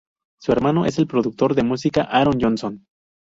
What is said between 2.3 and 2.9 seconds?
Johnson.